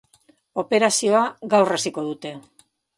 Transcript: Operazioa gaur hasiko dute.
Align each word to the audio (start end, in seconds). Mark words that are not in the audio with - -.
Operazioa 0.63 1.21
gaur 1.55 1.73
hasiko 1.79 2.09
dute. 2.11 2.37